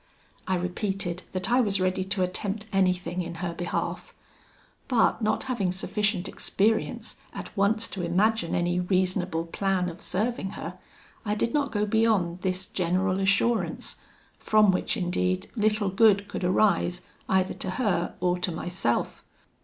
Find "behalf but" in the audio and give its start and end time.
3.53-5.21